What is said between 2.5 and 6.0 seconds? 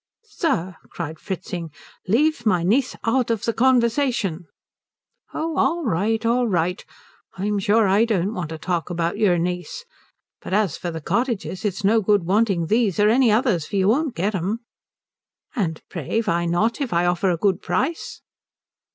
niece out of the conversation." "Oh all